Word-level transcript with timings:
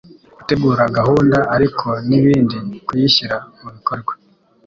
Gutegura 0.35 0.83
gahunda, 0.97 1.37
ariko 1.55 1.85
nibindi 2.07 2.57
kuyishyira 2.85 3.35
mubikorwa. 3.59 4.13